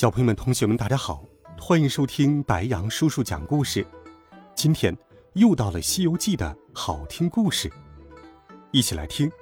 [0.00, 1.22] 小朋友们、同学们，大家好，
[1.60, 3.86] 欢迎收听白羊叔叔讲故事。
[4.54, 4.96] 今天
[5.34, 7.70] 又到了《西游记》的好听故事，
[8.72, 9.28] 一起来听《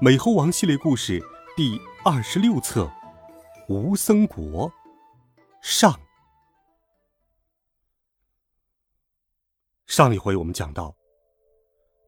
[0.00, 1.22] 美猴王》系列故事
[1.56, 2.86] 第二十六册
[3.72, 4.68] 《吴僧国》
[5.62, 5.94] 上。
[9.86, 10.92] 上一回我们讲到，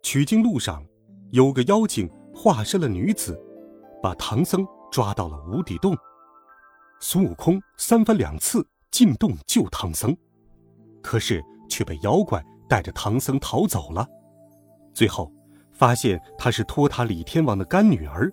[0.02, 0.84] 取经路上
[1.30, 3.40] 有个妖精化身了女子，
[4.02, 5.96] 把唐僧抓到了无底洞。
[7.04, 10.16] 孙悟空三番两次进洞救唐僧，
[11.02, 14.08] 可是却被妖怪带着唐僧逃走了。
[14.94, 15.30] 最后
[15.72, 18.32] 发现他是托塔李天王的干女儿，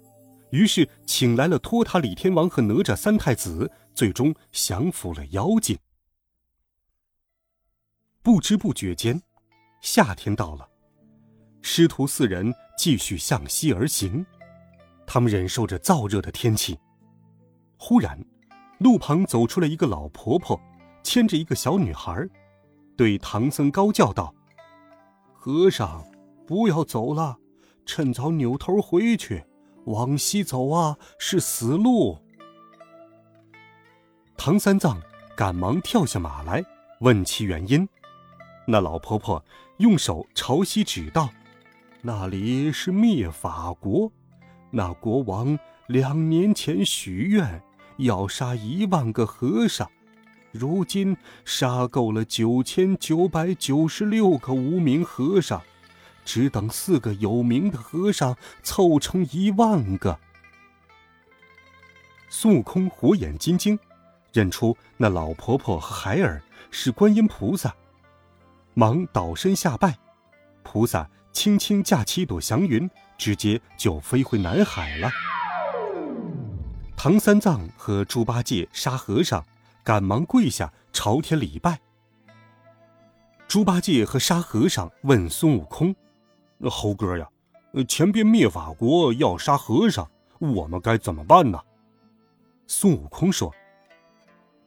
[0.52, 5.75] 于是请来了托塔李天王和哪吒三太子，最终降服了妖精。
[8.22, 9.20] 不知不觉间，
[9.81, 10.70] 夏天到了，
[11.64, 14.23] 师徒四人继续向西而行，
[15.08, 16.78] 他们忍受着燥热的天气，
[17.75, 18.23] 忽然。
[18.80, 20.59] 路旁走出来一个老婆婆，
[21.03, 22.25] 牵着一个小女孩，
[22.95, 24.33] 对唐僧高叫道
[25.35, 26.02] ：“和尚，
[26.47, 27.38] 不要走了，
[27.85, 29.44] 趁早扭头回去，
[29.85, 32.17] 往西走啊，是死路。”
[34.38, 34.97] 唐三藏
[35.35, 36.63] 赶忙跳下马来，
[37.02, 37.88] 问其原因。
[38.66, 39.44] 那老婆婆
[39.80, 41.30] 用手朝西指道
[42.02, 44.09] ：“那里是灭法国，
[44.72, 47.61] 那国王两年前许愿。”
[48.00, 49.89] 要杀一万个和尚，
[50.52, 55.61] 如今杀够了九千九百九十六个无名和尚，
[56.23, 60.18] 只等四个有名的和尚凑成一万个。
[62.29, 63.78] 孙悟空火眼金睛，
[64.31, 66.41] 认出那老婆婆和孩儿
[66.72, 67.75] 是观音菩萨，
[68.74, 69.97] 忙倒身下拜。
[70.63, 75.09] 菩萨轻轻架起一朵祥云，直接就飞回南海了。
[77.02, 79.42] 唐三藏和猪八戒、沙和尚
[79.86, 81.80] 赶忙跪下朝天礼拜。
[83.48, 85.96] 猪八戒和沙和尚问孙悟空
[86.70, 87.26] ：“猴哥呀，
[87.88, 91.58] 前边灭法国要杀和尚，我们该怎么办呢？”
[92.68, 93.50] 孙悟空说：“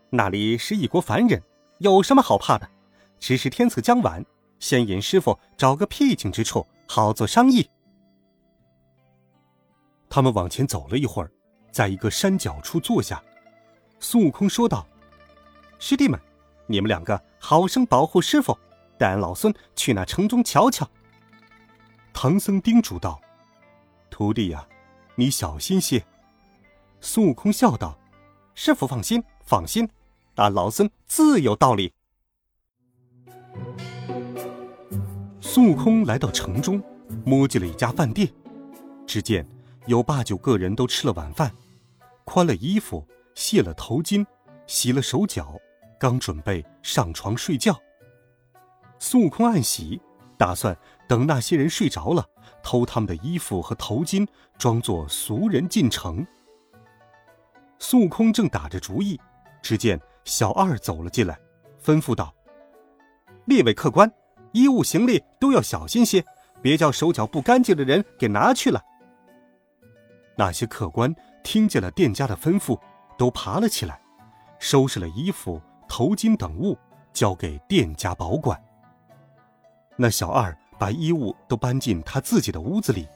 [0.08, 1.42] 那里是一国凡人，
[1.80, 2.66] 有什么好怕的？
[3.18, 4.24] 只是天色将晚，
[4.58, 7.68] 先引师傅找个僻静之处，好做商议。”
[10.08, 11.30] 他们往前走了一会儿。
[11.72, 13.20] 在一个山脚处坐下，
[13.98, 14.86] 孙悟空说道
[15.80, 16.20] ：“师弟们，
[16.66, 18.56] 你们两个好生保护师傅，
[18.98, 20.86] 带俺老孙去那城中瞧瞧。”
[22.12, 23.18] 唐僧叮嘱道
[24.10, 24.68] ：“徒弟呀，
[25.14, 26.04] 你小心些。”
[27.00, 27.98] 孙悟空笑道
[28.54, 29.88] ：“师傅放心，放心，
[30.34, 31.94] 俺老孙自有道理。”
[35.40, 36.82] 孙悟空来到城中，
[37.24, 38.30] 摸进了一家饭店，
[39.06, 39.48] 只见
[39.86, 41.50] 有八九个人都吃了晚饭。
[42.24, 44.24] 宽了衣服，卸了头巾，
[44.66, 45.58] 洗了手脚，
[45.98, 47.78] 刚准备上床睡觉。
[48.98, 50.00] 孙悟空暗喜，
[50.38, 50.76] 打算
[51.08, 52.24] 等那些人睡着了，
[52.62, 56.24] 偷他们的衣服和头巾，装作俗人进城。
[57.78, 59.20] 孙悟空正打着主意，
[59.60, 61.36] 只见小二走了进来，
[61.84, 62.32] 吩咐道
[63.46, 64.10] ：“列位客官，
[64.52, 66.24] 衣物行李都要小心些，
[66.62, 68.80] 别叫手脚不干净的人给拿去了。”
[70.38, 71.14] 那些客官。
[71.42, 72.78] 听见了店家的吩咐，
[73.16, 74.00] 都爬了起来，
[74.58, 76.78] 收拾了衣服、头巾等物，
[77.12, 78.60] 交给店家保管。
[79.96, 83.06] 那小二把衣物都搬进他自己的屋子里。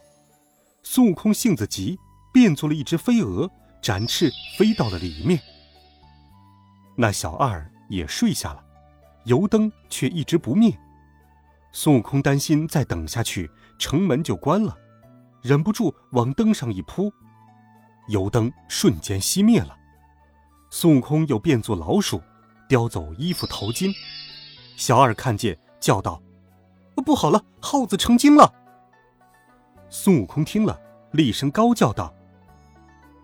[0.82, 1.98] 孙悟空性子急，
[2.32, 3.50] 变作了一只飞蛾，
[3.80, 5.40] 展翅飞到了里面。
[6.96, 8.62] 那小二也睡下了，
[9.24, 10.76] 油灯却一直不灭。
[11.72, 14.76] 孙悟空担心再等下去，城门就关了，
[15.42, 17.12] 忍不住往灯上一扑。
[18.08, 19.76] 油灯瞬间熄灭了，
[20.70, 22.20] 孙悟空又变作老鼠，
[22.68, 23.92] 叼走衣服头巾。
[24.76, 26.22] 小二看见，叫道
[27.04, 28.52] ：“不好了，耗子成精了！”
[29.88, 30.78] 孙悟空听了，
[31.12, 32.14] 厉声高叫道：“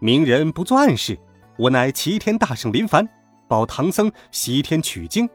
[0.00, 1.19] 明人不做暗事，
[1.58, 3.06] 我乃齐天大圣林凡，
[3.49, 5.28] 保唐僧西天取经。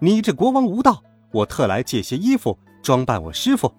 [0.00, 1.02] 你这国王无道，
[1.32, 3.72] 我特来借些衣服装扮我师傅，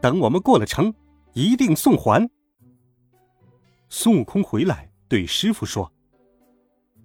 [0.00, 0.94] 等我们过了城，
[1.32, 2.28] 一定送还。”
[3.90, 5.90] 孙悟空回来对师傅说：“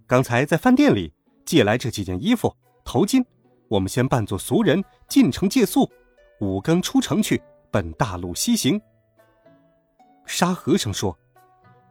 [0.06, 1.13] 刚才在饭店里
[1.45, 2.53] 借来这几件衣服、
[2.83, 3.24] 头巾，
[3.69, 5.89] 我们先扮作俗人进城借宿，
[6.41, 7.41] 五更出城去，
[7.71, 8.81] 奔大路西行。
[10.25, 11.18] 沙和尚说：“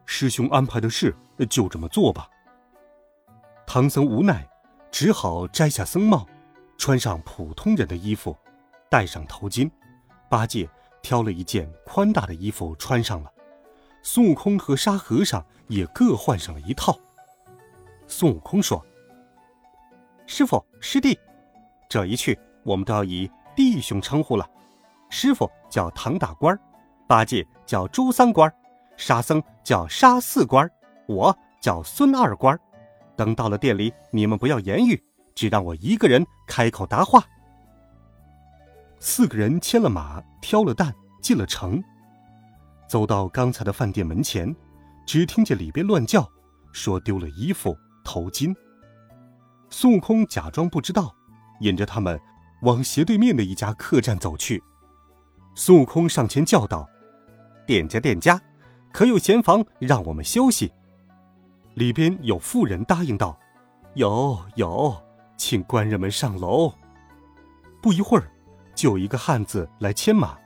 [0.05, 1.15] 师兄安排的事，
[1.49, 2.29] 就这么做吧。”
[3.65, 4.47] 唐僧无奈，
[4.91, 6.27] 只好摘下僧帽，
[6.77, 8.37] 穿上普通人的衣服，
[8.91, 9.69] 戴上头巾。
[10.29, 10.69] 八戒
[11.01, 13.32] 挑了一件宽大的衣服穿上了，
[14.03, 16.95] 孙悟空和沙和尚也各换上了一套。
[18.05, 18.85] 孙悟空说
[20.27, 21.17] ：“师傅、师弟，
[21.87, 24.47] 这一去，我们都要以弟兄称呼了。
[25.09, 26.57] 师傅叫唐大官
[27.07, 28.53] 八戒叫朱三官
[28.97, 30.69] 沙僧叫沙四官
[31.07, 32.59] 我叫孙二官
[33.15, 35.01] 等到了店里，你们不要言语，
[35.33, 37.23] 只让我一个人开口答话。”
[38.99, 41.81] 四个人牵了马，挑了担，进了城。
[42.93, 44.55] 走到刚才的饭店门前，
[45.03, 46.29] 只听见里边乱叫，
[46.71, 48.55] 说丢了衣服、头巾。
[49.71, 51.11] 孙悟空假装不知道，
[51.61, 52.21] 引着他们
[52.61, 54.61] 往斜对面的一家客栈走去。
[55.55, 56.87] 孙悟空上前叫道
[57.65, 58.39] ：“店家，店家，
[58.91, 60.71] 可有闲房让我们休息？”
[61.73, 63.35] 里边有妇人答应道
[63.97, 64.95] ：“有有，
[65.35, 66.71] 请官人们上楼。”
[67.81, 68.29] 不一会儿。
[68.75, 70.37] 就有一个汉子来牵马，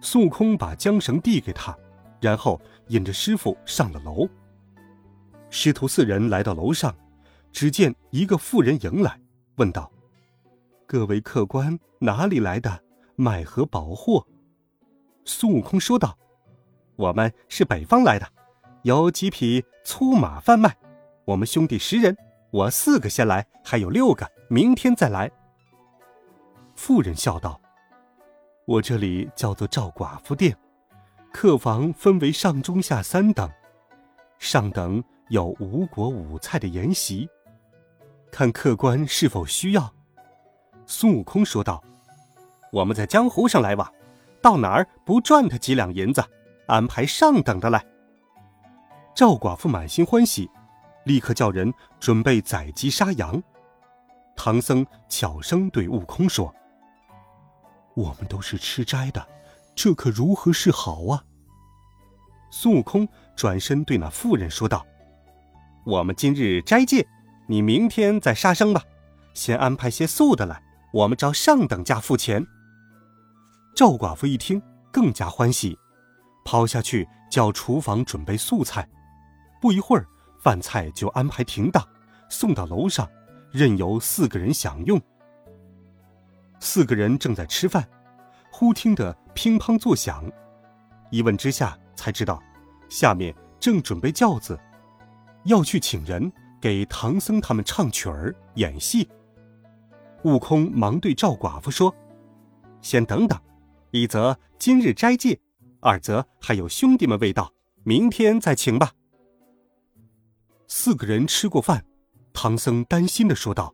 [0.00, 1.76] 孙悟空把缰绳递给他，
[2.20, 4.28] 然后引着师傅上了楼。
[5.50, 6.94] 师徒四人来到楼上，
[7.52, 9.18] 只见一个妇人迎来，
[9.56, 9.90] 问道
[10.86, 12.82] ：“各位客官哪里来的？
[13.16, 14.26] 买何宝货？”
[15.24, 16.16] 孙悟空说道
[16.96, 18.26] ：“我们是北方来的，
[18.82, 20.76] 有几匹粗马贩卖。
[21.24, 22.16] 我们兄弟十人，
[22.50, 25.30] 我四个先来，还有六个明天再来。”
[26.76, 27.60] 妇人笑道
[28.68, 30.54] ：“我这里叫做赵寡妇店，
[31.32, 33.50] 客房分为上中下三等，
[34.38, 37.26] 上等有五果五菜的筵席，
[38.30, 39.90] 看客官是否需要。”
[40.84, 41.82] 孙悟空说道
[42.70, 43.90] ：“我们在江湖上来往，
[44.42, 46.22] 到哪儿不赚他几两银子？
[46.66, 47.82] 安排上等的来。”
[49.16, 50.46] 赵寡妇满心欢喜，
[51.06, 53.42] 立刻叫人准备宰鸡杀羊。
[54.36, 56.54] 唐僧悄声对悟空说。
[57.98, 59.26] 我们都是吃斋的，
[59.74, 61.24] 这可如何是好啊？
[62.48, 64.86] 孙悟空转身对那妇人说道
[65.84, 67.04] ：“我们今日斋戒，
[67.48, 68.80] 你明天再杀生吧。
[69.34, 70.62] 先安排些素的来，
[70.92, 72.46] 我们照上等价付钱。”
[73.74, 74.62] 赵寡妇一听，
[74.92, 75.76] 更加欢喜，
[76.44, 78.88] 跑下去叫厨房准备素菜。
[79.60, 80.06] 不一会儿，
[80.40, 81.84] 饭菜就安排停当，
[82.30, 83.10] 送到楼上，
[83.50, 85.02] 任由四个人享用。
[86.60, 87.88] 四个人正在吃饭，
[88.50, 90.30] 忽听得乒乓作响，
[91.10, 92.42] 一问之下才知道，
[92.88, 94.58] 下面正准备轿子，
[95.44, 99.08] 要去请人给唐僧他们唱曲儿演戏。
[100.24, 101.94] 悟空忙对赵寡妇说
[102.82, 103.40] ：“先等等，
[103.92, 105.38] 一则今日斋戒，
[105.80, 107.52] 二则还有兄弟们未到，
[107.84, 108.92] 明天再请吧。”
[110.66, 111.84] 四个人吃过饭，
[112.32, 113.72] 唐僧担心的说道：“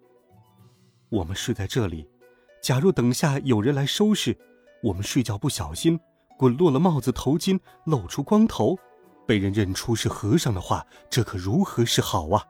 [1.09, 2.07] 我们睡在这里。”
[2.65, 4.35] 假若等下有人来收拾，
[4.83, 6.01] 我们睡觉不小心
[6.39, 8.75] 滚落了帽子头巾，露出光头，
[9.27, 12.43] 被人认出是和尚的话，这可如何是好啊？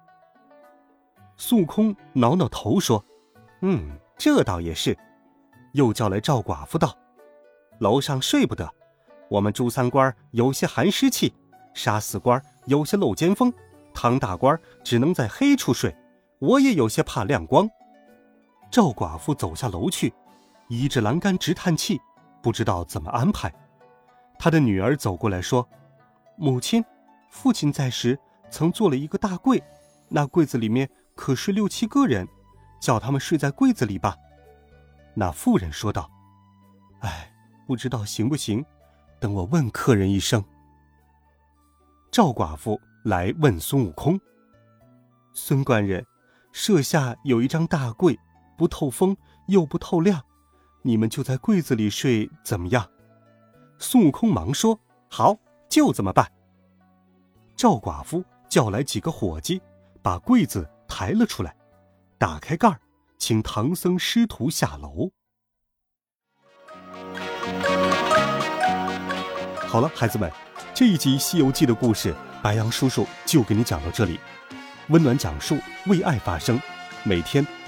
[1.37, 3.05] 孙悟空挠挠头说
[3.63, 4.97] ：“嗯，这倒也是。”
[5.75, 6.97] 又叫来赵寡妇道
[7.81, 8.73] ：“楼上睡不得，
[9.29, 11.35] 我们朱三官有些寒湿气，
[11.75, 13.53] 沙四官有些漏尖风，
[13.93, 15.93] 唐大官只能在黑处睡，
[16.39, 17.69] 我也有些怕亮光。”
[18.75, 20.13] 赵寡妇走下楼去，
[20.67, 22.01] 倚着栏杆直叹气，
[22.43, 23.55] 不知道怎么安排。
[24.37, 25.65] 她的女儿走过来说
[26.37, 26.85] ：“母亲，
[27.31, 28.19] 父亲在时
[28.51, 29.63] 曾做了一个大柜，
[30.09, 32.27] 那柜子里面可是六七个人，
[32.81, 34.17] 叫他们睡在柜子里吧。”
[35.15, 36.11] 那妇人说道
[36.99, 37.33] ：“哎，
[37.69, 38.67] 不知道行不行，
[39.21, 40.45] 等我问客人一声。”
[42.11, 44.21] 赵寡妇来问孙悟空
[45.33, 46.05] ：“孙官人，
[46.51, 48.19] 舍下有一张大柜。”
[48.57, 49.17] 不透风
[49.49, 50.23] 又不透亮，
[50.83, 52.89] 你们就在柜子里睡怎么样？
[53.79, 54.79] 孙悟空忙说
[55.11, 55.37] ：“好，
[55.69, 56.31] 就这么办。”
[57.57, 59.61] 赵寡妇叫来几个伙计，
[60.03, 61.55] 把柜子抬了出来，
[62.19, 62.81] 打开盖儿，
[63.19, 65.11] 请唐僧师徒下楼。
[69.67, 70.31] 好了，孩子们，
[70.73, 74.21] 这一集《西游记》的故事，白杨叔叔就给你讲到这里。
[74.89, 76.61] 温暖讲述，为爱发声，
[77.03, 77.45] 每天。